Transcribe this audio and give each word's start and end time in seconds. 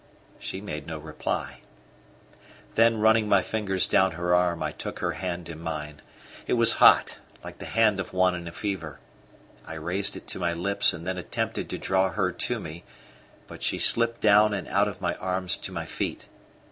She 0.39 0.61
made 0.61 0.87
no 0.87 0.97
reply. 0.97 1.61
Then, 2.73 2.97
running 2.97 3.29
my 3.29 3.43
fingers 3.43 3.85
down 3.85 4.13
her 4.13 4.33
arm, 4.33 4.63
I 4.63 4.71
took 4.71 4.97
her 4.97 5.11
hand 5.11 5.47
in 5.47 5.59
mine. 5.59 6.01
It 6.47 6.53
was 6.53 6.73
hot, 6.81 7.19
like 7.43 7.59
the 7.59 7.67
hand 7.67 7.99
of 7.99 8.11
one 8.11 8.33
in 8.33 8.47
a 8.47 8.51
fever. 8.51 8.97
I 9.63 9.75
raised 9.75 10.17
it 10.17 10.25
to 10.29 10.39
my 10.39 10.55
lips 10.55 10.91
and 10.91 11.05
then 11.05 11.19
attempted 11.19 11.69
to 11.69 11.77
draw 11.77 12.09
her 12.09 12.31
to 12.31 12.59
me, 12.59 12.83
but 13.45 13.61
she 13.61 13.77
slipped 13.77 14.21
down 14.21 14.55
and 14.55 14.67
out 14.69 14.87
of 14.87 15.01
my 15.01 15.13
arms 15.17 15.55
to 15.57 15.71
my 15.71 15.85
feet. 15.85 16.27